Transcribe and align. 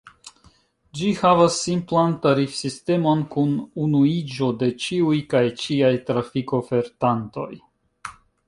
Ĝi 0.99 1.09
havas 1.17 1.57
simplan 1.65 2.15
tarifsistemon 2.23 3.21
kun 3.37 3.53
unuiĝo 3.85 4.49
de 4.65 4.71
ĉiuj 4.87 5.21
kaj 5.35 5.45
ĉiaj 5.65 5.95
trafikofertantoj. 6.11 7.51